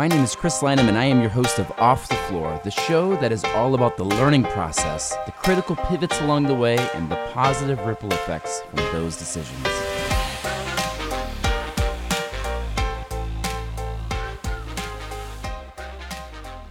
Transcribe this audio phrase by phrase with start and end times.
[0.00, 2.70] My name is Chris Lynham, and I am your host of Off the Floor, the
[2.70, 7.10] show that is all about the learning process, the critical pivots along the way, and
[7.10, 9.60] the positive ripple effects from those decisions.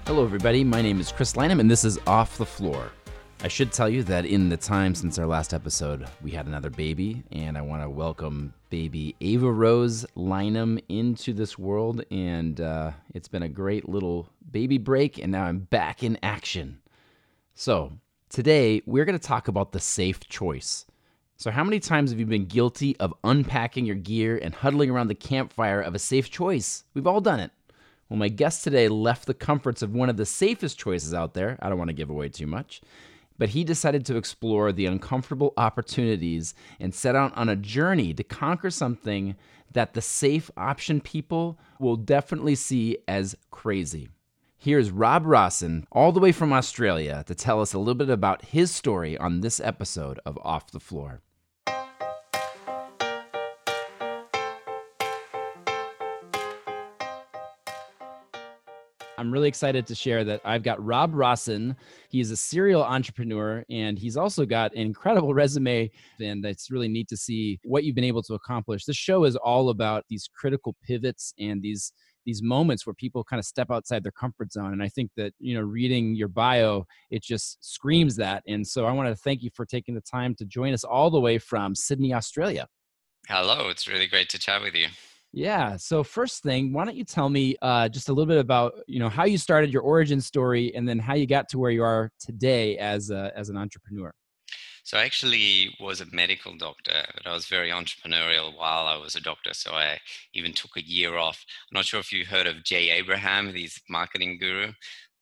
[0.08, 0.64] Hello, everybody.
[0.64, 2.92] My name is Chris Lynham, and this is Off the Floor.
[3.42, 6.70] I should tell you that in the time since our last episode, we had another
[6.70, 12.04] baby, and I want to welcome baby Ava Rose Lynham into this world.
[12.12, 16.82] And uh, it's been a great little baby break, and now I'm back in action.
[17.56, 17.94] So,
[18.28, 20.86] today we're going to talk about the safe choice.
[21.38, 25.08] So, how many times have you been guilty of unpacking your gear and huddling around
[25.08, 26.84] the campfire of a safe choice?
[26.94, 27.52] We've all done it.
[28.10, 31.58] Well, my guest today left the comforts of one of the safest choices out there.
[31.62, 32.82] I don't want to give away too much
[33.40, 38.24] but he decided to explore the uncomfortable opportunities and set out on a journey to
[38.24, 39.36] conquer something
[39.72, 44.10] that the safe option people will definitely see as crazy.
[44.58, 48.44] Here's Rob Rawson, all the way from Australia, to tell us a little bit about
[48.44, 51.22] his story on this episode of Off the Floor.
[59.20, 61.76] I'm really excited to share that I've got Rob Rawson.
[62.10, 65.92] He's a serial entrepreneur and he's also got an incredible resume.
[66.22, 68.86] And it's really neat to see what you've been able to accomplish.
[68.86, 71.92] This show is all about these critical pivots and these
[72.26, 75.34] these moments where people kind of step outside their comfort zone and i think that
[75.40, 79.42] you know reading your bio it just screams that and so i want to thank
[79.42, 82.68] you for taking the time to join us all the way from sydney australia
[83.30, 84.88] hello it's really great to chat with you
[85.32, 85.78] yeah.
[85.78, 89.00] So first thing, why don't you tell me uh, just a little bit about you
[89.00, 91.84] know how you started your origin story, and then how you got to where you
[91.84, 94.14] are today as a, as an entrepreneur.
[94.84, 99.16] So I actually was a medical doctor, but I was very entrepreneurial while I was
[99.16, 99.54] a doctor.
[99.54, 100.00] So I
[100.34, 101.46] even took a year off.
[101.70, 104.72] I'm not sure if you heard of Jay Abraham, he's marketing guru,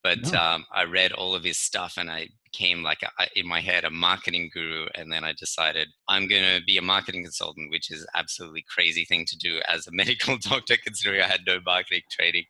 [0.03, 0.39] but no.
[0.39, 3.83] um, I read all of his stuff and I became like a, in my head
[3.83, 7.91] a marketing guru and then i decided i'm going to be a marketing consultant which
[7.91, 12.01] is absolutely crazy thing to do as a medical doctor considering i had no marketing
[12.09, 12.45] training.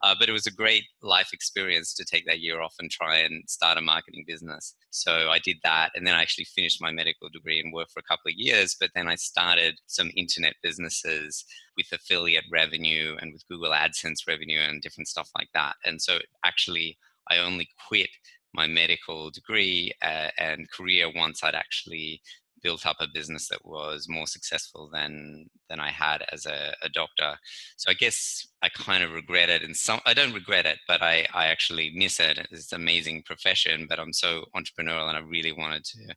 [0.00, 3.16] Uh, but it was a great life experience to take that year off and try
[3.16, 4.74] and start a marketing business.
[4.90, 8.00] So i did that and then i actually finished my medical degree and worked for
[8.00, 11.44] a couple of years but then i started some internet businesses
[11.76, 15.74] with affiliate revenue and with google adsense revenue and different stuff like that.
[15.84, 16.98] And so actually
[17.30, 18.10] i only quit
[18.58, 22.20] my medical degree uh, and career once I'd actually
[22.60, 26.88] built up a business that was more successful than than I had as a, a,
[26.88, 27.30] doctor.
[27.76, 31.00] So I guess I kind of regret it, and some I don't regret it, but
[31.02, 32.36] I I actually miss it.
[32.50, 36.14] It's an amazing profession, but I'm so entrepreneurial, and I really wanted to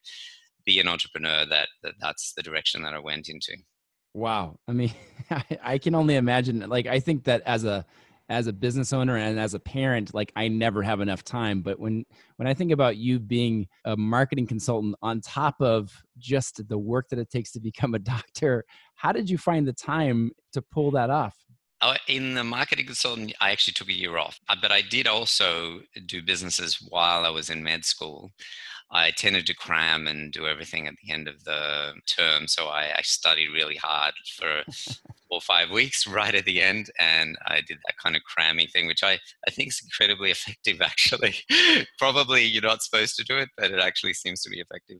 [0.66, 3.54] be an entrepreneur that, that that's the direction that I went into.
[4.14, 4.94] Wow, I mean,
[5.32, 6.60] I, I can only imagine.
[6.68, 7.86] Like I think that as a
[8.32, 11.80] as a business owner and as a parent like i never have enough time but
[11.80, 12.06] when
[12.38, 17.10] when i think about you being a marketing consultant on top of just the work
[17.10, 18.64] that it takes to become a doctor
[18.96, 21.36] how did you find the time to pull that off
[21.84, 25.08] Oh, in the marketing consultant, I actually took a year off, uh, but I did
[25.08, 28.30] also do businesses while I was in med school.
[28.92, 32.98] I tended to cram and do everything at the end of the term, so I,
[32.98, 34.64] I studied really hard for
[35.30, 38.68] four or five weeks right at the end, and I did that kind of cramming
[38.68, 40.82] thing, which I, I think is incredibly effective.
[40.82, 41.36] Actually,
[41.98, 44.98] probably you're not supposed to do it, but it actually seems to be effective.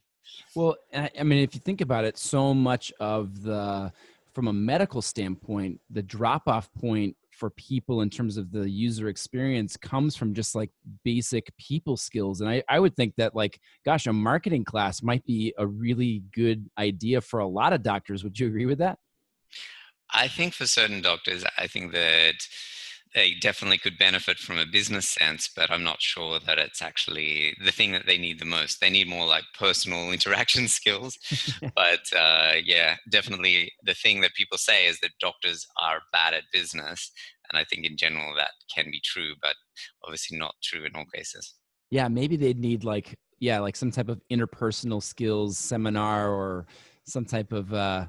[0.56, 3.92] Well, I mean, if you think about it, so much of the
[4.34, 9.08] from a medical standpoint, the drop off point for people in terms of the user
[9.08, 10.70] experience comes from just like
[11.04, 12.42] basic people skills.
[12.42, 16.24] And I, I would think that, like, gosh, a marketing class might be a really
[16.34, 18.24] good idea for a lot of doctors.
[18.24, 19.00] Would you agree with that?
[20.14, 22.36] I think for certain doctors, I think that
[23.14, 27.56] they definitely could benefit from a business sense, but I'm not sure that it's actually
[27.64, 28.80] the thing that they need the most.
[28.80, 31.18] They need more like personal interaction skills.
[31.76, 36.44] but uh, yeah, definitely the thing that people say is that doctors are bad at
[36.54, 37.12] business.
[37.52, 39.56] And I think in general that can be true, but
[40.06, 41.56] obviously not true in all cases.
[41.90, 46.66] Yeah, maybe they'd need like, yeah, like some type of interpersonal skills seminar or
[47.06, 48.06] some type of, uh,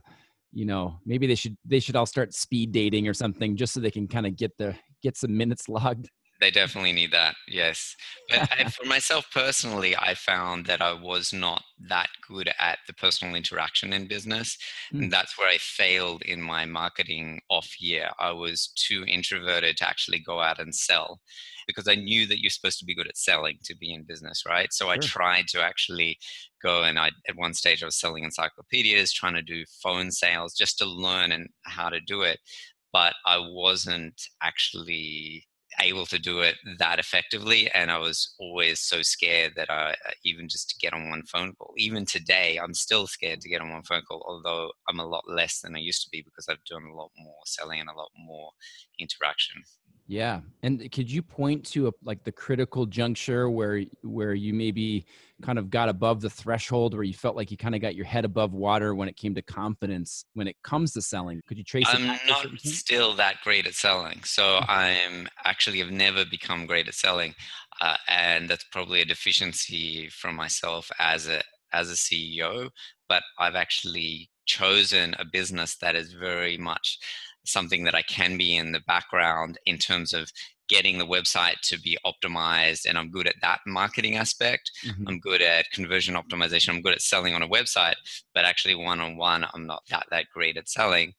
[0.54, 3.80] you know maybe they should they should all start speed dating or something just so
[3.80, 6.08] they can kind of get the get some minutes logged.
[6.40, 7.94] They definitely need that yes.
[8.28, 13.34] But for myself personally i found that i was not that good at the personal
[13.34, 14.58] interaction in business
[14.92, 15.02] mm.
[15.02, 18.10] and that's where i failed in my marketing off year.
[18.18, 21.20] I was too introverted to actually go out and sell
[21.66, 24.42] because i knew that you're supposed to be good at selling to be in business
[24.48, 24.72] right?
[24.72, 24.94] So sure.
[24.94, 26.18] i tried to actually
[26.62, 30.54] go and i at one stage i was selling encyclopedias trying to do phone sales
[30.54, 32.40] just to learn and how to do it
[32.92, 35.46] but i wasn't actually
[35.80, 40.10] able to do it that effectively and i was always so scared that i uh,
[40.24, 43.60] even just to get on one phone call even today i'm still scared to get
[43.60, 46.46] on one phone call although i'm a lot less than i used to be because
[46.48, 48.50] i've done a lot more selling and a lot more
[48.98, 49.62] interaction
[50.12, 55.06] yeah, and could you point to a, like the critical juncture where where you maybe
[55.40, 58.04] kind of got above the threshold, where you felt like you kind of got your
[58.04, 61.40] head above water when it came to confidence when it comes to selling?
[61.48, 61.86] Could you trace?
[61.88, 64.60] I'm not still that great at selling, so.
[64.68, 67.34] I'm actually have never become great at selling,
[67.80, 71.40] uh, and that's probably a deficiency from myself as a
[71.72, 72.68] as a CEO.
[73.08, 76.98] But I've actually chosen a business that is very much
[77.44, 80.30] something that I can be in the background in terms of
[80.68, 84.70] getting the website to be optimized and I'm good at that marketing aspect.
[84.86, 85.08] Mm-hmm.
[85.08, 86.70] I'm good at conversion optimization.
[86.70, 87.96] I'm good at selling on a website,
[88.34, 91.12] but actually one on one I'm not that that great at selling.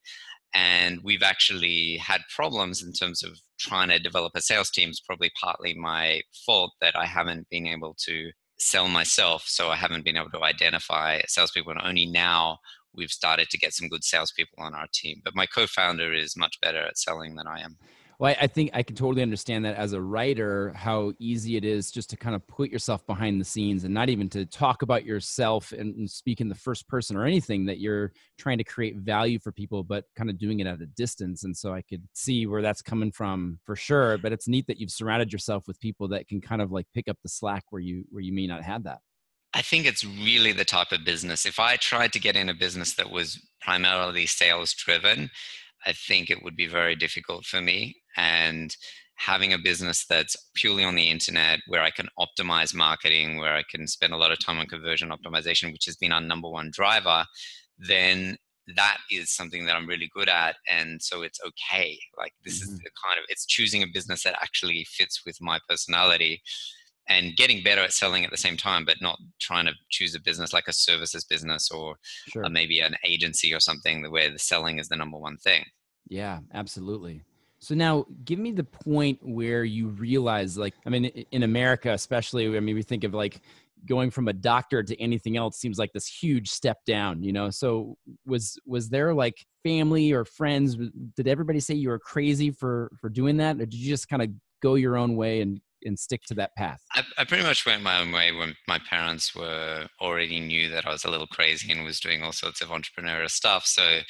[0.54, 4.88] And we've actually had problems in terms of trying to develop a sales team.
[4.88, 9.44] It's probably partly my fault that I haven't been able to sell myself.
[9.46, 11.72] So I haven't been able to identify salespeople.
[11.72, 12.58] And only now
[12.94, 15.20] we've started to get some good salespeople on our team.
[15.24, 17.76] But my co-founder is much better at selling than I am.
[18.18, 21.90] Well, I think I can totally understand that as a writer, how easy it is
[21.90, 25.04] just to kind of put yourself behind the scenes and not even to talk about
[25.04, 29.38] yourself and, speak in the first person or anything that you're trying to create value
[29.40, 31.42] for people, but kind of doing it at a distance.
[31.42, 34.16] And so I could see where that's coming from for sure.
[34.18, 37.08] But it's neat that you've surrounded yourself with people that can kind of like pick
[37.08, 39.00] up the slack where you where you may not have that.
[39.54, 41.46] I think it's really the type of business.
[41.46, 45.30] If I tried to get in a business that was primarily sales driven,
[45.86, 47.96] I think it would be very difficult for me.
[48.16, 48.74] And
[49.16, 53.62] having a business that's purely on the internet where I can optimize marketing, where I
[53.70, 56.70] can spend a lot of time on conversion optimization, which has been our number one
[56.72, 57.24] driver,
[57.78, 58.36] then
[58.76, 60.56] that is something that I'm really good at.
[60.68, 61.98] And so it's okay.
[62.18, 62.72] Like, this mm-hmm.
[62.72, 66.42] is the kind of, it's choosing a business that actually fits with my personality
[67.08, 70.20] and getting better at selling at the same time, but not trying to choose a
[70.20, 71.96] business like a services business or
[72.28, 72.44] sure.
[72.44, 75.64] uh, maybe an agency or something where the selling is the number one thing.
[76.08, 77.22] Yeah, absolutely.
[77.64, 82.54] So now give me the point where you realize like I mean in America especially
[82.54, 83.40] I mean we think of like
[83.86, 87.48] going from a doctor to anything else seems like this huge step down you know
[87.48, 87.96] so
[88.26, 90.76] was was there like family or friends
[91.16, 94.20] did everybody say you were crazy for for doing that or did you just kind
[94.20, 94.28] of
[94.62, 96.80] go your own way and and stick to that path?
[96.92, 100.86] I, I, pretty much went my own way when my parents were already knew that
[100.86, 103.66] I was a little crazy and was doing all sorts of entrepreneurial stuff.
[103.66, 104.00] So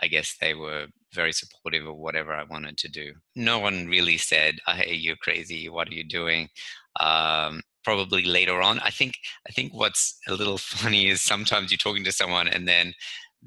[0.00, 3.12] I guess they were very supportive of whatever I wanted to do.
[3.34, 5.68] No one really said, oh, "Hey, you're crazy.
[5.68, 6.48] What are you doing?"
[7.00, 8.78] Um, probably later on.
[8.80, 9.14] I think
[9.48, 12.94] I think what's a little funny is sometimes you're talking to someone and then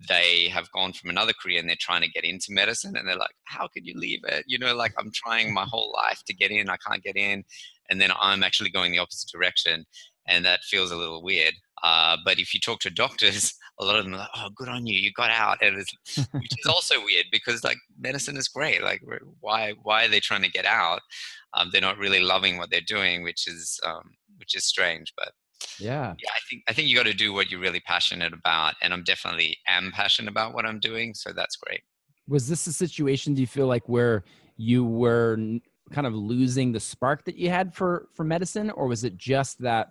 [0.10, 3.16] they have gone from another career and they're trying to get into medicine and they're
[3.16, 4.46] like how could you leave it?
[4.48, 7.44] You know like i'm trying my whole life to get in i can't get in
[7.90, 9.86] and then i'm actually going the opposite direction
[10.28, 11.54] and that feels a little weird
[11.84, 14.70] uh, but if you talk to doctors a lot of them are like oh good
[14.70, 18.82] on you you got out and which is also weird because like medicine is great
[18.84, 19.02] like
[19.40, 21.02] why why are they trying to get out?
[21.54, 25.34] Um, they're not really loving what they're doing which is um, which is strange but
[25.80, 26.14] yeah.
[26.18, 28.94] Yeah i think i think you got to do what you're really passionate about and
[28.94, 31.82] i'm definitely am passionate about what i'm doing so that's great.
[32.28, 34.24] Was this a situation do you feel like where
[34.58, 35.38] you were
[35.92, 39.60] kind of losing the spark that you had for for medicine or was it just
[39.62, 39.90] that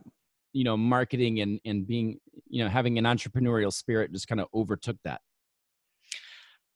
[0.52, 4.48] you know marketing and and being you know having an entrepreneurial spirit just kind of
[4.54, 5.20] overtook that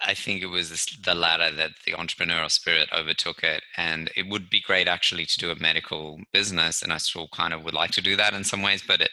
[0.01, 3.63] I think it was the latter that the entrepreneurial spirit overtook it.
[3.77, 6.83] And it would be great actually to do a medical business.
[6.83, 9.11] And I still kind of would like to do that in some ways, but it,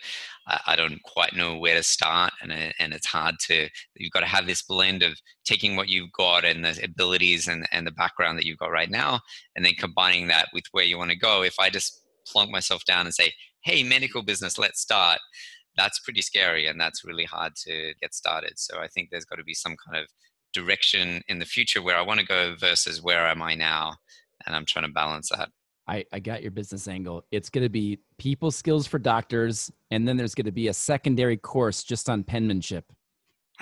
[0.66, 2.34] I don't quite know where to start.
[2.42, 5.14] And, it, and it's hard to, you've got to have this blend of
[5.46, 8.90] taking what you've got and the abilities and, and the background that you've got right
[8.90, 9.22] now,
[9.56, 11.44] and then combining that with where you want to go.
[11.44, 13.32] If I just plunk myself down and say,
[13.64, 15.20] hey, medical business, let's start
[15.78, 18.54] that's pretty scary and that's really hard to get started.
[18.58, 20.10] So I think there's got to be some kind of
[20.54, 23.96] direction in the future where I want to go versus where am I now?
[24.46, 25.50] And I'm trying to balance that.
[25.88, 27.24] I, I got your business angle.
[27.32, 30.74] It's going to be people skills for doctors, and then there's going to be a
[30.74, 32.86] secondary course just on penmanship.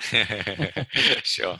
[1.22, 1.58] sure.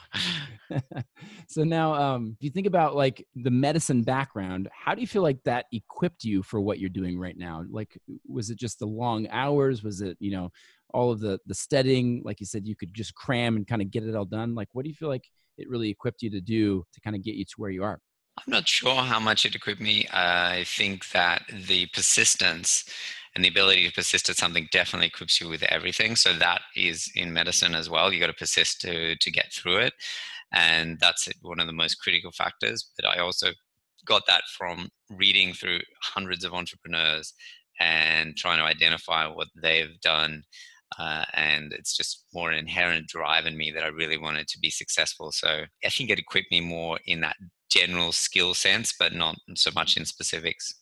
[1.49, 5.23] so now, um, if you think about like the medicine background, how do you feel
[5.23, 7.65] like that equipped you for what you're doing right now?
[7.69, 9.83] Like, was it just the long hours?
[9.83, 10.53] Was it, you know,
[10.95, 13.91] all of the the studying like you said you could just cram and kind of
[13.91, 15.25] get it all done like what do you feel like
[15.59, 18.01] it really equipped you to do to kind of get you to where you are
[18.39, 22.85] i'm not sure how much it equipped me i think that the persistence
[23.35, 27.11] and the ability to persist at something definitely equips you with everything so that is
[27.15, 29.95] in medicine as well you got to persist to to get through it
[30.53, 33.49] and that's one of the most critical factors but i also
[34.07, 37.35] got that from reading through hundreds of entrepreneurs
[37.81, 40.43] and trying to identify what they've done.
[40.99, 44.59] Uh, and it's just more an inherent drive in me that I really wanted to
[44.59, 45.31] be successful.
[45.33, 47.37] So I think it equipped me more in that
[47.71, 50.75] general skill sense, but not so much in specifics.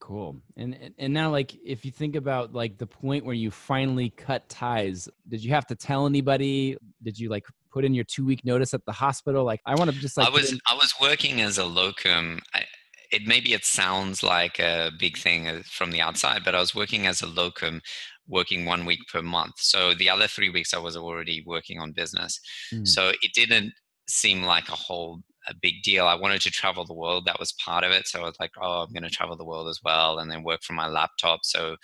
[0.00, 0.42] Cool.
[0.56, 4.48] And and now like if you think about like the point where you finally cut
[4.48, 6.76] ties, did you have to tell anybody?
[7.04, 9.44] Did you like put in your 2 week notice at the hospital?
[9.44, 12.40] Like I want to just like I was I was working as a locum.
[12.52, 12.64] I,
[13.12, 16.74] it maybe it sounds like a big thing uh, from the outside, but I was
[16.74, 17.80] working as a locum
[18.28, 19.54] working one week per month.
[19.58, 22.40] So the other 3 weeks I was already working on business.
[22.72, 22.86] Mm.
[22.86, 23.72] So it didn't
[24.08, 26.06] seem like a whole a big deal.
[26.06, 27.26] I wanted to travel the world.
[27.26, 28.06] That was part of it.
[28.06, 30.44] So I was like, oh, I'm going to travel the world as well, and then
[30.44, 31.40] work from my laptop.
[31.44, 31.76] So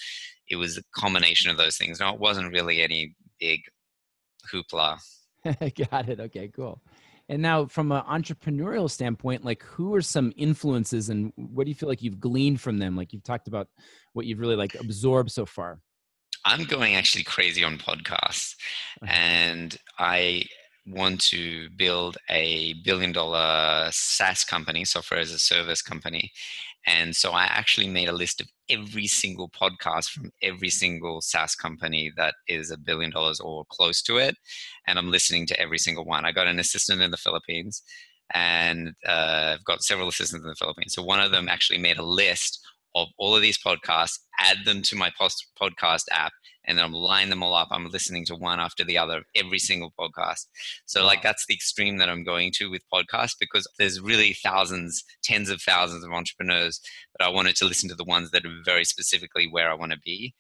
[0.49, 2.01] it was a combination of those things.
[2.01, 3.61] No, it wasn't really any big
[4.53, 4.99] hoopla.
[5.91, 6.21] Got it.
[6.21, 6.81] Okay, cool.
[7.31, 11.75] And now, from an entrepreneurial standpoint, like who are some influences, and what do you
[11.75, 12.97] feel like you've gleaned from them?
[12.97, 13.69] Like you've talked about
[14.15, 15.81] what you've really like absorbed so far.
[16.49, 18.55] I'm going actually crazy on podcasts,
[19.07, 20.45] and I
[20.87, 26.33] want to build a billion dollar SaaS company, software as a service company.
[26.87, 31.55] And so I actually made a list of every single podcast from every single SaaS
[31.55, 34.35] company that is a billion dollars or close to it.
[34.87, 36.25] And I'm listening to every single one.
[36.25, 37.83] I got an assistant in the Philippines
[38.33, 40.95] and uh, I've got several assistants in the Philippines.
[40.95, 44.83] So one of them actually made a list of all of these podcasts, add them
[44.83, 46.33] to my post- podcast app,
[46.65, 47.69] and then I'm lining them all up.
[47.71, 50.47] I'm listening to one after the other, every single podcast.
[50.87, 51.07] So, wow.
[51.07, 55.51] like, that's the extreme that I'm going to with podcasts because there's really thousands, tens
[55.51, 56.81] of thousands of entrepreneurs,
[57.17, 59.93] but I wanted to listen to the ones that are very specifically where I want
[59.93, 60.35] to be.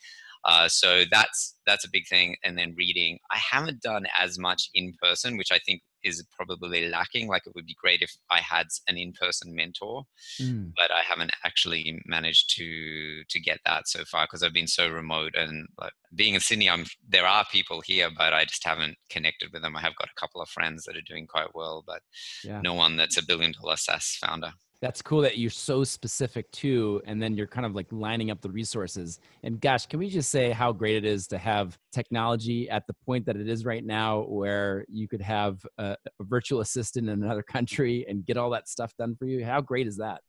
[0.45, 2.37] Uh, so that's that's a big thing.
[2.42, 6.88] And then reading, I haven't done as much in person, which I think is probably
[6.88, 7.28] lacking.
[7.28, 10.04] Like it would be great if I had an in-person mentor,
[10.40, 10.73] mm.
[10.76, 14.88] but I haven't actually managed to to get that so far because I've been so
[14.88, 15.35] remote.
[15.35, 19.50] And like, being in Sydney, I'm there are people here, but I just haven't connected
[19.52, 19.76] with them.
[19.76, 22.02] I have got a couple of friends that are doing quite well, but
[22.45, 22.61] yeah.
[22.62, 27.20] no one that's a billion-dollar SaaS founder that's cool that you're so specific too and
[27.20, 29.18] then you're kind of like lining up the resources.
[29.42, 32.94] And gosh can we just say how great it is to have technology at the
[33.04, 37.23] point that it is right now where you could have a, a virtual assistant in
[37.23, 39.44] another country and get all that stuff done for you?
[39.44, 40.20] How great is that?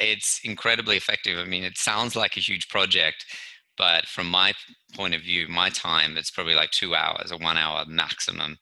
[0.00, 1.38] It's incredibly effective.
[1.38, 3.24] I mean it sounds like a huge project
[3.76, 4.52] but from my
[4.94, 8.56] point of view my time it's probably like two hours or one hour maximum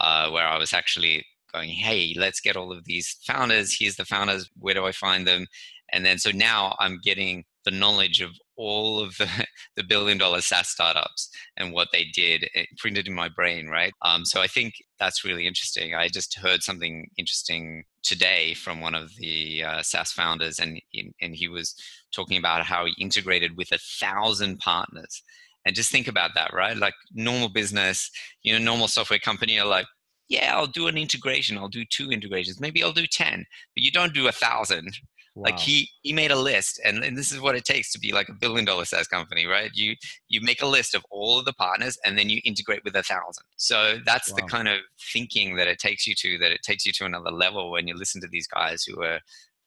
[0.00, 1.24] uh, where i was actually
[1.56, 3.76] going, hey, let's get all of these founders.
[3.78, 4.50] Here's the founders.
[4.58, 5.46] Where do I find them?
[5.92, 9.28] And then so now I'm getting the knowledge of all of the,
[9.76, 13.92] the billion dollar SaaS startups and what they did eh, printed in my brain, right?
[14.02, 15.94] Um, so I think that's really interesting.
[15.94, 20.80] I just heard something interesting today from one of the uh, SaaS founders, and,
[21.20, 21.74] and he was
[22.14, 25.22] talking about how he integrated with a thousand partners.
[25.64, 26.76] And just think about that, right?
[26.76, 28.10] Like normal business,
[28.44, 29.86] you know, normal software company are like,
[30.28, 31.58] yeah, I'll do an integration.
[31.58, 32.60] I'll do two integrations.
[32.60, 34.96] Maybe I'll do 10, but you don't do a thousand.
[35.34, 35.50] Wow.
[35.50, 38.10] Like he, he made a list and, and this is what it takes to be
[38.10, 39.70] like a billion dollar SaaS company, right?
[39.74, 39.94] You,
[40.28, 43.02] you make a list of all of the partners and then you integrate with a
[43.02, 43.44] thousand.
[43.58, 44.36] So that's wow.
[44.36, 44.78] the kind of
[45.12, 47.94] thinking that it takes you to, that it takes you to another level when you
[47.94, 49.20] listen to these guys who are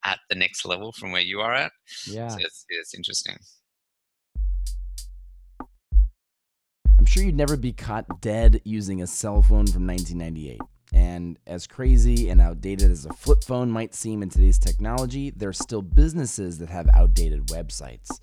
[0.03, 1.71] at the next level from where you are at.
[2.07, 2.29] Yeah.
[2.29, 3.37] So it's, it's interesting.
[7.09, 10.61] Sure you'd never be caught dead using a cell phone from 1998.
[10.93, 15.49] And as crazy and outdated as a flip phone might seem in today's technology, there
[15.49, 18.19] are still businesses that have outdated websites.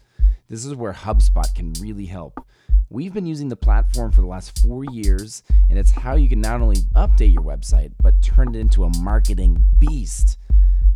[0.49, 2.47] This is where HubSpot can really help.
[2.89, 6.41] We've been using the platform for the last four years, and it's how you can
[6.41, 10.39] not only update your website, but turn it into a marketing beast.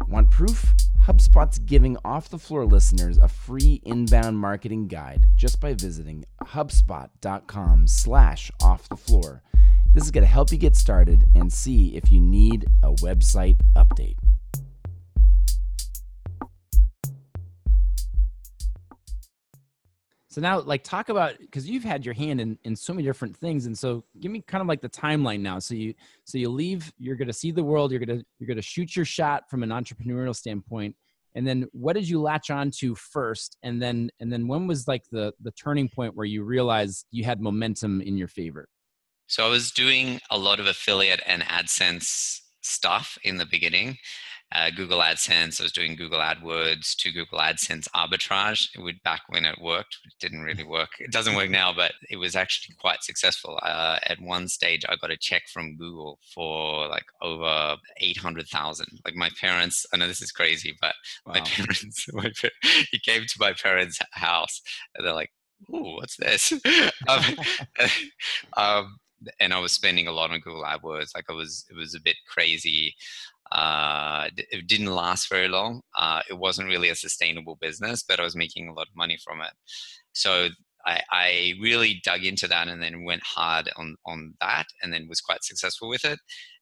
[0.06, 0.74] Want proof?
[1.06, 7.86] HubSpot's giving off the floor listeners a free inbound marketing guide just by visiting hubspot.com
[7.86, 9.42] slash off the floor.
[9.94, 13.56] This is going to help you get started and see if you need a website
[13.74, 14.16] update.
[20.30, 23.36] So now, like, talk about because you've had your hand in, in so many different
[23.36, 25.58] things, and so give me kind of like the timeline now.
[25.58, 25.92] So you
[26.24, 28.62] so you leave, you're going to see the world, you're going to you're going to
[28.62, 30.94] shoot your shot from an entrepreneurial standpoint,
[31.34, 34.86] and then what did you latch on to first, and then and then when was
[34.86, 38.68] like the the turning point where you realized you had momentum in your favor?
[39.26, 43.98] So I was doing a lot of affiliate and AdSense stuff in the beginning,
[44.52, 45.60] uh, Google AdSense.
[45.60, 48.68] I was doing Google AdWords to Google AdSense arbitrage.
[48.74, 49.98] It would back when it worked.
[50.04, 50.90] It didn't really work.
[50.98, 53.58] It doesn't work now, but it was actually quite successful.
[53.62, 58.48] Uh, at one stage, I got a check from Google for like over eight hundred
[58.48, 58.88] thousand.
[59.04, 59.86] Like my parents.
[59.92, 60.94] I know this is crazy, but
[61.26, 61.32] wow.
[61.34, 62.06] my parents.
[62.12, 62.30] My,
[62.90, 64.60] he came to my parents' house,
[64.94, 65.30] and they're like,
[65.72, 66.52] "Ooh, what's this?"
[67.08, 67.24] um,
[68.56, 68.96] um,
[69.38, 71.14] and I was spending a lot on Google AdWords.
[71.14, 72.94] Like I was, it was a bit crazy.
[73.52, 75.82] Uh, it didn't last very long.
[75.96, 79.18] Uh, it wasn't really a sustainable business, but I was making a lot of money
[79.24, 79.52] from it.
[80.12, 80.48] So
[80.86, 85.08] I, I, really dug into that and then went hard on on that, and then
[85.08, 86.18] was quite successful with it.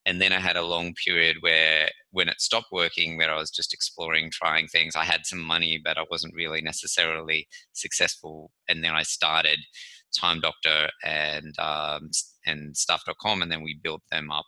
[0.07, 3.51] And then I had a long period where, when it stopped working, where I was
[3.51, 4.97] just exploring, trying things.
[4.97, 8.51] I had some money, but I wasn't really necessarily successful.
[8.69, 9.59] And then I started
[10.19, 12.11] Time Doctor and um,
[12.47, 14.47] and Staff.com, and then we built them up.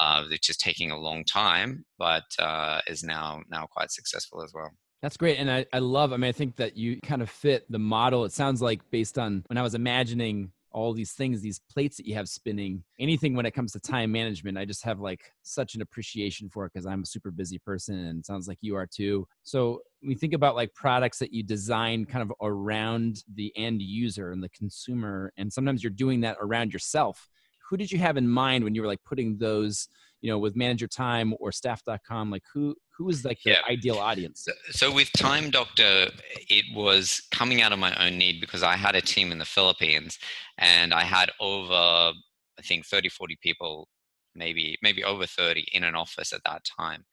[0.00, 4.52] Uh, which is taking a long time, but uh, is now now quite successful as
[4.54, 4.70] well.
[5.02, 5.36] That's great.
[5.36, 8.24] And I, I love, I mean, I think that you kind of fit the model.
[8.24, 12.06] It sounds like based on when I was imagining all these things, these plates that
[12.06, 15.74] you have spinning, anything when it comes to time management, I just have like such
[15.74, 18.86] an appreciation for it because I'm a super busy person and sounds like you are
[18.86, 19.26] too.
[19.42, 24.32] So we think about like products that you design kind of around the end user
[24.32, 27.28] and the consumer, and sometimes you're doing that around yourself.
[27.72, 29.88] Who did you have in mind when you were like putting those,
[30.20, 32.30] you know, with Manager Time or Staff.com?
[32.30, 33.60] Like who who was like the yeah.
[33.66, 34.46] ideal audience?
[34.72, 36.08] So with Time Doctor,
[36.50, 39.46] it was coming out of my own need because I had a team in the
[39.46, 40.18] Philippines
[40.58, 43.88] and I had over, I think 30, 40 people,
[44.34, 47.06] maybe, maybe over 30 in an office at that time.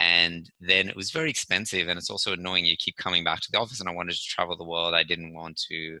[0.00, 2.64] And then it was very expensive and it's also annoying.
[2.64, 4.94] You keep coming back to the office and I wanted to travel the world.
[4.94, 5.98] I didn't want to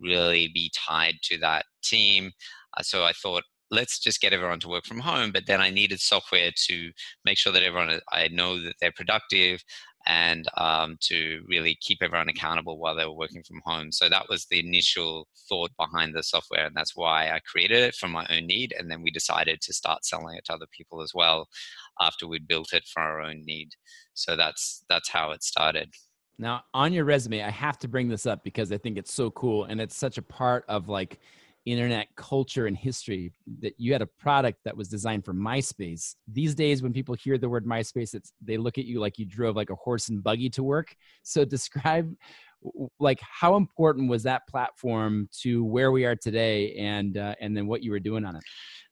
[0.00, 2.30] really be tied to that team.
[2.76, 5.30] Uh, so I thought let's just get everyone to work from home.
[5.32, 6.90] But then I needed software to
[7.24, 9.62] make sure that everyone, I know that they're productive
[10.06, 13.92] and um, to really keep everyone accountable while they were working from home.
[13.92, 16.66] So that was the initial thought behind the software.
[16.66, 18.74] And that's why I created it from my own need.
[18.78, 21.48] And then we decided to start selling it to other people as well
[22.00, 23.70] after we'd built it for our own need.
[24.14, 25.92] So that's, that's how it started.
[26.38, 29.30] Now, on your resume, I have to bring this up because I think it's so
[29.32, 31.18] cool and it's such a part of like
[31.72, 36.14] internet culture and history that you had a product that was designed for MySpace.
[36.26, 39.26] These days, when people hear the word MySpace, it's, they look at you like you
[39.26, 40.94] drove like a horse and buggy to work.
[41.22, 42.14] So describe
[42.98, 47.66] like how important was that platform to where we are today and uh, and then
[47.66, 48.42] what you were doing on it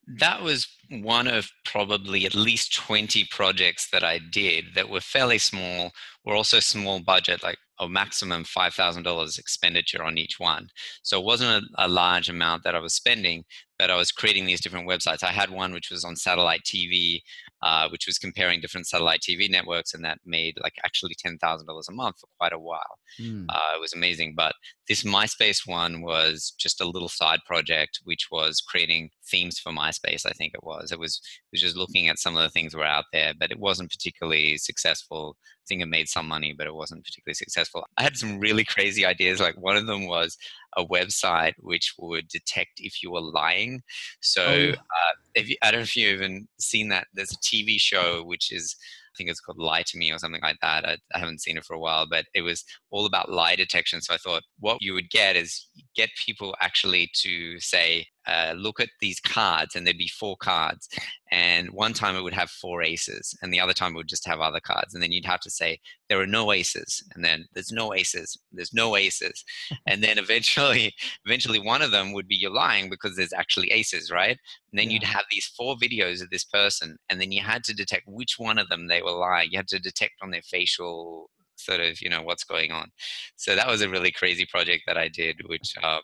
[0.06, 5.38] that was one of probably at least 20 projects that I did that were fairly
[5.38, 5.90] small,
[6.24, 10.68] were also small budget, like a maximum $5,000 expenditure on each one.
[11.02, 13.44] So it wasn't a, a, large amount that I was spending,
[13.78, 15.24] but I was creating these different websites.
[15.24, 17.20] I had one which was on satellite TV,
[17.62, 21.92] uh, which was comparing different satellite TV networks, and that made like actually $10,000 a
[21.92, 22.98] month for quite a while.
[23.20, 23.46] Mm.
[23.48, 24.34] Uh, it was amazing.
[24.36, 24.54] But
[24.88, 30.26] this MySpace one was just a little side project, which was creating themes for MySpace,
[30.26, 30.92] I think it was.
[30.92, 33.32] It was, it was just looking at some of the things that were out there,
[33.38, 35.36] but it wasn't particularly successful
[35.68, 37.86] think it made some money, but it wasn't particularly successful.
[37.96, 39.40] I had some really crazy ideas.
[39.40, 40.36] Like one of them was
[40.76, 43.82] a website which would detect if you were lying.
[44.20, 44.70] So oh.
[44.70, 47.06] uh, if you, I don't know if you've even seen that.
[47.14, 50.42] There's a TV show which is I think it's called Lie to Me or something
[50.42, 50.84] like that.
[50.84, 54.02] I, I, haven't seen it for a while, but it was all about lie detection.
[54.02, 58.80] So I thought what you would get is get people actually to say, uh, look
[58.80, 60.88] at these cards, and there'd be four cards.
[61.30, 64.26] And one time it would have four aces, and the other time it would just
[64.26, 64.94] have other cards.
[64.94, 68.38] And then you'd have to say, there are no aces, and then there's no aces,
[68.52, 69.44] there's no aces.
[69.86, 74.10] and then eventually, eventually one of them would be you're lying because there's actually aces,
[74.10, 74.38] right?
[74.72, 74.94] And then yeah.
[74.94, 78.38] you'd have these four videos of this person, and then you had to detect which
[78.38, 79.50] one of them they were lying.
[79.50, 82.90] You had to detect on their facial sort of, you know, what's going on.
[83.36, 86.02] So that was a really crazy project that I did, which um,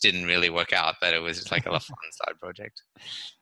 [0.00, 2.82] didn't really work out, but it was like a fun side project.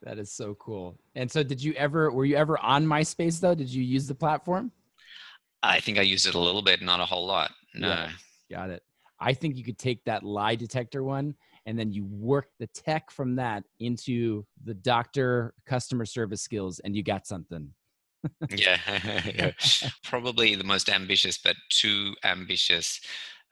[0.03, 0.99] That is so cool.
[1.15, 2.11] And so, did you ever?
[2.11, 3.55] Were you ever on MySpace though?
[3.55, 4.73] Did you use the platform?
[5.63, 7.51] I think I used it a little bit, not a whole lot.
[7.75, 7.89] No.
[7.89, 8.11] Yeah,
[8.51, 8.83] got it.
[9.19, 11.35] I think you could take that lie detector one
[11.67, 16.97] and then you work the tech from that into the doctor customer service skills and
[16.97, 17.71] you got something
[18.51, 18.79] yeah,
[19.35, 19.51] yeah,
[20.05, 23.01] probably the most ambitious but too ambitious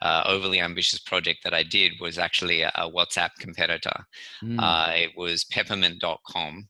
[0.02, 4.04] uh, overly ambitious project that I did was actually a, a WhatsApp competitor.
[4.42, 4.58] Mm.
[4.60, 6.68] Uh, it was peppermint.com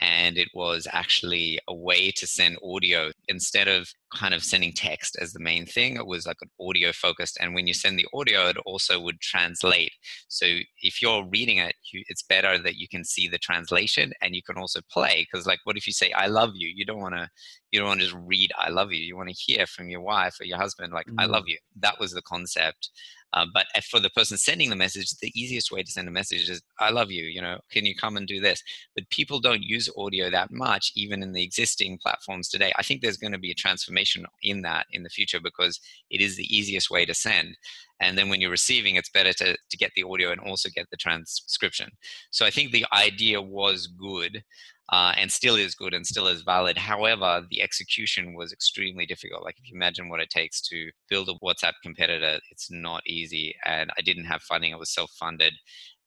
[0.00, 5.16] and it was actually a way to send audio instead of kind of sending text
[5.20, 5.96] as the main thing.
[5.96, 7.38] It was like an audio focused.
[7.40, 9.92] And when you send the audio, it also would translate.
[10.28, 10.46] So
[10.82, 14.42] if you're reading it, you, it's better that you can see the translation and you
[14.42, 15.26] can also play.
[15.30, 16.68] Because like, what if you say, I love you?
[16.74, 17.28] You don't want to,
[17.70, 18.98] you don't want to just read, I love you.
[18.98, 21.20] You want to hear from your wife or your husband, like, mm-hmm.
[21.20, 21.58] I love you.
[21.78, 22.90] That was the concept.
[23.32, 26.50] Uh, but for the person sending the message, the easiest way to send a message
[26.50, 28.60] is, I love you, you know, can you come and do this?
[28.96, 32.72] But people don't use audio that much, even in the existing platforms today.
[32.76, 33.99] I think there's going to be a transformation
[34.42, 37.56] in that in the future because it is the easiest way to send.
[38.00, 40.86] And then when you're receiving, it's better to, to get the audio and also get
[40.90, 41.90] the transcription.
[42.30, 44.42] So I think the idea was good
[44.90, 46.76] uh, and still is good and still is valid.
[46.76, 49.44] However, the execution was extremely difficult.
[49.44, 53.54] Like if you imagine what it takes to build a WhatsApp competitor, it's not easy.
[53.64, 55.54] And I didn't have funding; I was self-funded,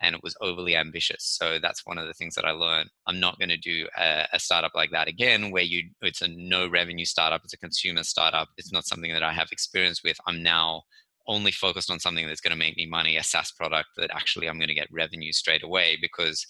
[0.01, 1.23] and it was overly ambitious.
[1.23, 2.89] So that's one of the things that I learned.
[3.07, 6.27] I'm not going to do a, a, startup like that again, where you it's a
[6.27, 8.49] no revenue startup, it's a consumer startup.
[8.57, 10.17] It's not something that I have experience with.
[10.27, 10.83] I'm now
[11.27, 14.47] only focused on something that's going to make me money, a SaaS product that actually
[14.47, 16.45] I'm going to get revenue straight away because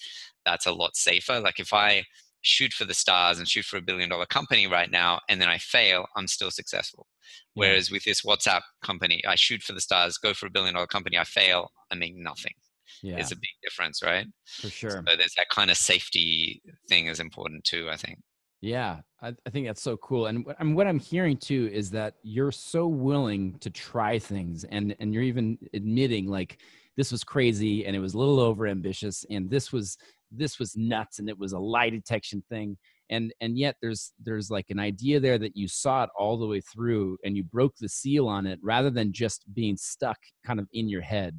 [0.46, 1.40] that's a lot safer.
[1.40, 2.04] Like if I
[2.42, 5.50] shoot for the stars and shoot for a billion dollar company right now and then
[5.50, 7.08] I fail, I'm still successful.
[7.54, 10.88] Whereas with this WhatsApp company, I shoot for the stars, go for a billion dollar
[10.88, 12.54] company, I fail, I make nothing.
[13.02, 13.18] Yeah.
[13.18, 14.28] It's a big difference, right?
[14.46, 15.04] For sure.
[15.08, 18.20] So there's that kind of safety thing is important too, I think.
[18.63, 20.28] Yeah, I, I think that's so cool.
[20.28, 24.63] And what, and what I'm hearing too is that you're so willing to try things
[24.63, 26.62] and and you're even admitting like
[26.95, 29.97] this was crazy and it was a little over ambitious and this was
[30.32, 32.78] this was nuts and it was a lie detection thing
[33.10, 36.47] and and yet there's there's like an idea there that you saw it all the
[36.47, 40.62] way through and you broke the seal on it rather than just being stuck kind
[40.62, 41.38] of in your head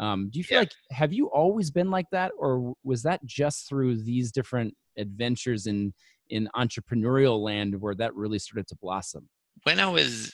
[0.00, 0.62] um, do you feel yeah.
[0.62, 5.66] like have you always been like that or was that just through these different adventures
[5.66, 5.92] in
[6.30, 9.28] in entrepreneurial land where that really started to blossom
[9.64, 10.32] when i was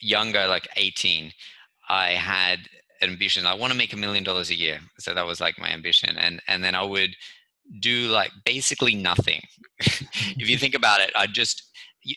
[0.00, 1.30] younger like 18
[1.88, 2.60] i had
[3.04, 3.46] ambition.
[3.46, 4.80] I want to make a million dollars a year.
[4.98, 6.16] So that was like my ambition.
[6.16, 7.14] And and then I would
[7.80, 9.40] do like basically nothing.
[9.78, 11.70] if you think about it, I'd just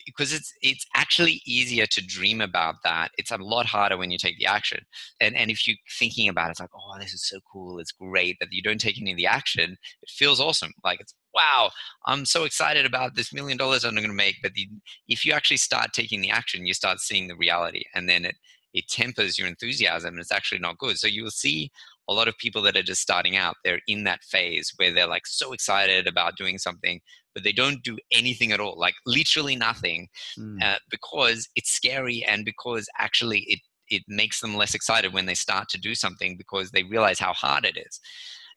[0.06, 3.10] because it's it's actually easier to dream about that.
[3.18, 4.84] It's a lot harder when you take the action.
[5.20, 7.92] And and if you're thinking about it, it's like, oh, this is so cool, it's
[7.92, 10.72] great, that you don't take any of the action, it feels awesome.
[10.84, 11.70] Like it's wow,
[12.06, 14.36] I'm so excited about this million dollars I'm going to make.
[14.42, 14.68] But the,
[15.08, 18.36] if you actually start taking the action, you start seeing the reality, and then it
[18.74, 20.98] it tempers your enthusiasm and it's actually not good.
[20.98, 21.70] So you will see
[22.08, 25.06] a lot of people that are just starting out, they're in that phase where they're
[25.06, 27.00] like so excited about doing something,
[27.38, 30.60] but they don't do anything at all, like literally nothing, mm.
[30.60, 35.34] uh, because it's scary and because actually it it makes them less excited when they
[35.34, 38.00] start to do something because they realize how hard it is.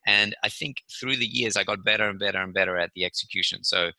[0.08, 3.06] And I think through the years, I got better and better and better at the
[3.06, 3.64] execution.
[3.64, 3.92] So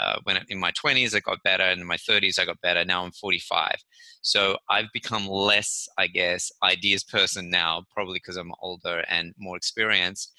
[0.00, 2.84] uh, when in my 20s, I got better, and in my 30s, I got better.
[2.84, 3.76] Now I'm 45,
[4.22, 9.56] so I've become less, I guess, ideas person now, probably because I'm older and more
[9.56, 10.32] experienced.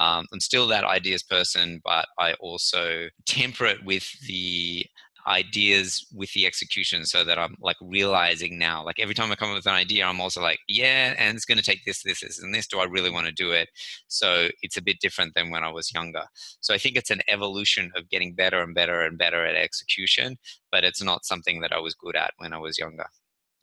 [0.00, 4.86] Um, I'm still that ideas person, but I also temper it with the
[5.26, 9.50] ideas with the execution so that I'm like realizing now, like every time I come
[9.50, 12.20] up with an idea, I'm also like, yeah, and it's going to take this, this,
[12.20, 12.66] this, and this.
[12.66, 13.68] Do I really want to do it?
[14.08, 16.22] So it's a bit different than when I was younger.
[16.60, 20.38] So I think it's an evolution of getting better and better and better at execution,
[20.72, 23.06] but it's not something that I was good at when I was younger.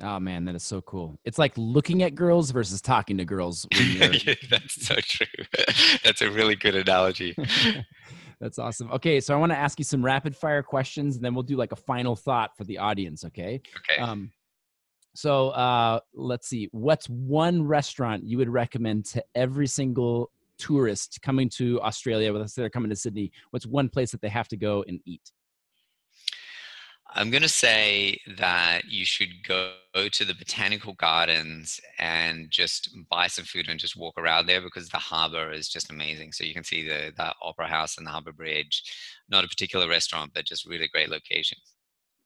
[0.01, 1.19] Oh man, that is so cool.
[1.25, 3.65] It's like looking at girls versus talking to girls.
[3.75, 5.25] yeah, that's so true.
[6.03, 7.35] that's a really good analogy.
[8.39, 8.91] That's awesome.
[8.91, 11.57] Okay, so I want to ask you some rapid fire questions, and then we'll do
[11.57, 13.25] like a final thought for the audience.
[13.25, 13.59] Okay.
[13.89, 13.99] Okay.
[13.99, 14.31] Um,
[15.15, 16.69] so uh, let's see.
[16.71, 20.29] What's one restaurant you would recommend to every single
[20.59, 22.47] tourist coming to Australia?
[22.47, 23.31] Say they're coming to Sydney.
[23.49, 25.31] What's one place that they have to go and eat?
[27.15, 29.73] I'm going to say that you should go
[30.11, 34.89] to the botanical gardens and just buy some food and just walk around there because
[34.89, 36.33] the harbor is just amazing.
[36.33, 38.83] So you can see the, the opera house and the harbor bridge.
[39.29, 41.57] Not a particular restaurant, but just really great location.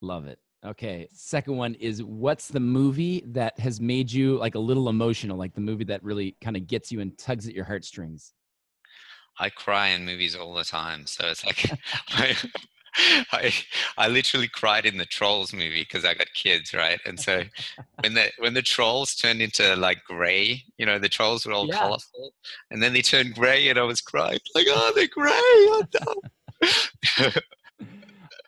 [0.01, 0.39] Love it.
[0.65, 1.07] Okay.
[1.13, 5.53] Second one is what's the movie that has made you like a little emotional, like
[5.53, 8.33] the movie that really kind of gets you and tugs at your heartstrings?
[9.39, 11.07] I cry in movies all the time.
[11.07, 11.71] So it's like
[12.09, 12.35] I
[13.31, 13.53] I
[13.97, 16.99] I literally cried in the Trolls movie because I got kids, right?
[17.05, 17.43] And so
[18.01, 21.67] when the when the trolls turned into like gray, you know, the trolls were all
[21.67, 21.79] yeah.
[21.79, 22.33] colorful,
[22.69, 25.83] and then they turned gray, and I was crying like, "Oh, they're gray!" Oh,
[26.61, 27.29] no.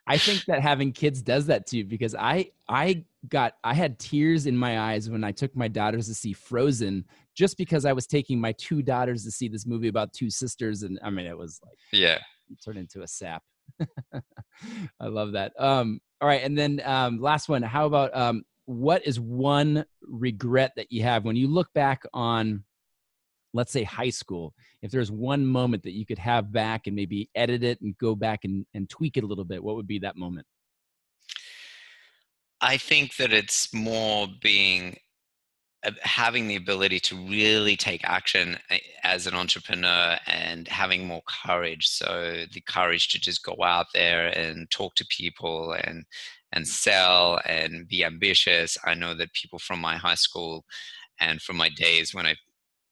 [0.07, 4.47] I think that having kids does that too because I I got I had tears
[4.47, 8.05] in my eyes when I took my daughters to see Frozen just because I was
[8.05, 11.37] taking my two daughters to see this movie about two sisters and I mean it
[11.37, 12.19] was like yeah
[12.63, 13.43] turned into a sap
[14.99, 15.53] I love that.
[15.59, 17.61] Um, All right, and then um, last one.
[17.61, 22.63] How about um, what is one regret that you have when you look back on,
[23.53, 24.53] let's say, high school?
[24.81, 28.15] If there's one moment that you could have back and maybe edit it and go
[28.15, 30.45] back and, and tweak it a little bit, what would be that moment?
[32.61, 34.97] I think that it's more being
[36.01, 41.87] having the ability to really take action eh, as an entrepreneur and having more courage.
[41.87, 46.05] So the courage to just go out there and talk to people and
[46.51, 48.77] and sell and be ambitious.
[48.85, 50.65] I know that people from my high school
[51.19, 52.35] and from my days when i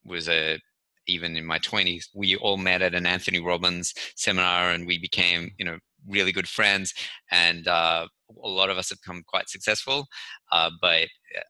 [0.05, 0.59] was a
[1.07, 5.51] even in my 20s we all met at an anthony robbins seminar and we became
[5.57, 5.77] you know
[6.07, 6.93] really good friends.
[7.31, 8.07] And uh,
[8.43, 10.07] a lot of us have become quite successful,
[10.51, 11.07] uh, but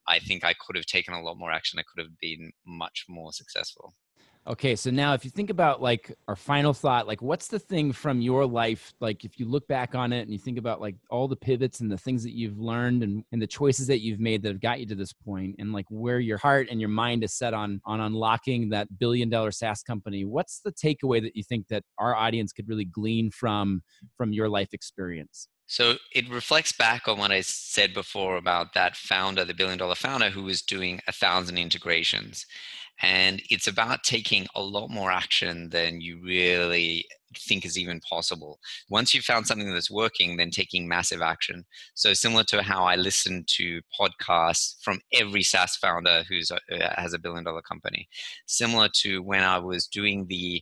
[0.08, 1.80] I think I could have taken a lot more action.
[1.80, 3.94] I could have been much more successful.
[4.48, 7.91] Okay, so now if you think about like our final thought, like what's the thing
[7.91, 10.96] from your life, like if you look back on it and you think about like
[11.12, 14.20] all the pivots and the things that you've learned and, and the choices that you've
[14.20, 16.89] made that have got you to this point and like where your heart and your
[16.89, 21.36] mind is set on on unlocking that billion dollar SaaS company, what's the takeaway that
[21.36, 23.84] you think that our audience could really glean from
[24.17, 25.50] from your life experience?
[25.71, 29.95] So it reflects back on what I said before about that founder, the billion dollar
[29.95, 32.45] founder who was doing a thousand integrations.
[33.01, 37.05] And it's about taking a lot more action than you really
[37.38, 38.60] think is even possible.
[38.89, 41.63] Once you've found something that's working, then taking massive action.
[41.93, 47.13] So similar to how I listen to podcasts from every SaaS founder who uh, has
[47.13, 48.10] a billion dollar company.
[48.45, 50.62] Similar to when I was doing the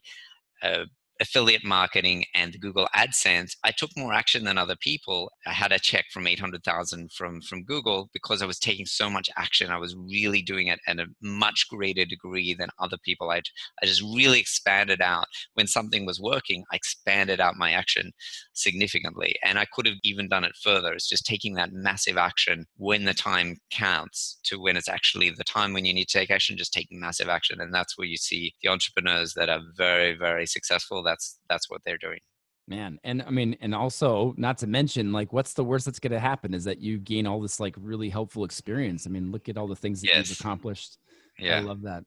[0.62, 0.86] uh,
[1.20, 5.32] affiliate marketing and Google AdSense, I took more action than other people.
[5.46, 9.30] I had a check from 800,000 from from Google because I was taking so much
[9.38, 9.72] action.
[9.72, 13.30] I was really doing it at a much greater degree than other people.
[13.32, 13.42] I
[13.82, 16.64] I just really expanded out when something was working.
[16.72, 18.12] I expanded out my action
[18.54, 20.94] significantly, and I could have even done it further.
[20.94, 25.44] It's just taking that massive action when the time counts to when it's actually the
[25.44, 26.58] time when you need to take action.
[26.58, 30.46] Just taking massive action, and that's where you see the entrepreneurs that are very very
[30.46, 32.20] successful that's that's what they're doing.
[32.68, 36.12] Man and i mean and also not to mention like what's the worst that's going
[36.12, 39.08] to happen is that you gain all this like really helpful experience.
[39.08, 40.30] I mean look at all the things that yes.
[40.30, 41.00] you've accomplished
[41.40, 41.58] yeah.
[41.58, 42.04] i love that.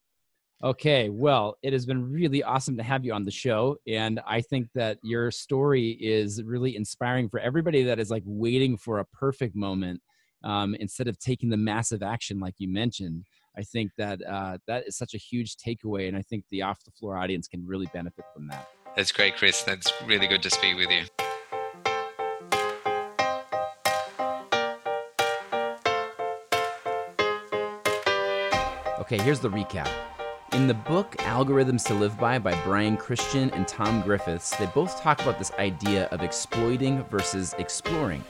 [0.62, 4.40] Okay well it has been really awesome to have you on the show and i
[4.40, 9.04] think that your story is really inspiring for everybody that is like waiting for a
[9.06, 10.00] perfect moment
[10.44, 13.24] um, instead of taking the massive action like you mentioned.
[13.56, 16.84] I think that uh, that is such a huge takeaway and i think the off
[16.84, 19.62] the floor audience can really benefit from that that's great, Chris.
[19.62, 21.05] That's really good to speak with you.
[29.00, 29.90] Okay, here's the recap.
[30.52, 35.00] In the book Algorithms to Live By by Brian Christian and Tom Griffiths, they both
[35.00, 38.22] talk about this idea of exploiting versus exploring.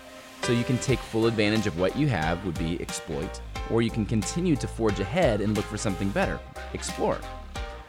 [0.43, 3.91] So you can take full advantage of what you have, would be exploit, or you
[3.91, 6.41] can continue to forge ahead and look for something better,
[6.75, 7.19] explore.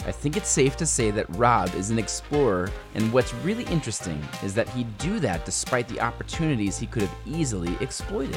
[0.06, 4.22] I think it's safe to say that Rob is an explorer, and what's really interesting
[4.44, 8.36] is that he'd do that despite the opportunities he could have easily exploited.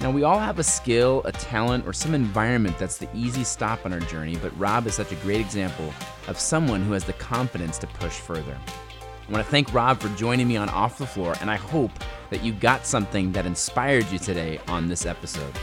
[0.00, 3.84] Now, we all have a skill, a talent, or some environment that's the easy stop
[3.84, 5.92] on our journey, but Rob is such a great example
[6.26, 8.56] of someone who has the confidence to push further.
[9.26, 11.92] I want to thank Rob for joining me on Off the Floor, and I hope
[12.30, 15.54] that you got something that inspired you today on this episode.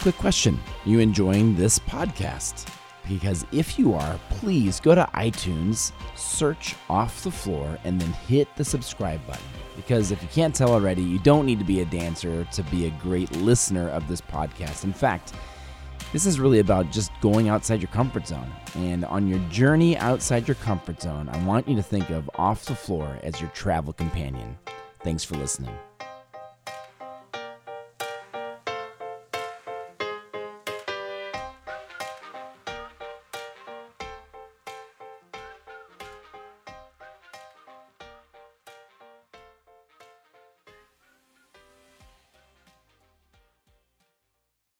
[0.00, 2.66] Quick question you enjoying this podcast?
[3.06, 8.48] Because if you are, please go to iTunes, search Off the Floor, and then hit
[8.56, 9.42] the subscribe button.
[9.76, 12.86] Because if you can't tell already, you don't need to be a dancer to be
[12.86, 14.84] a great listener of this podcast.
[14.84, 15.34] In fact,
[16.12, 18.50] this is really about just going outside your comfort zone.
[18.76, 22.64] And on your journey outside your comfort zone, I want you to think of Off
[22.64, 24.56] the Floor as your travel companion.
[25.02, 25.76] Thanks for listening.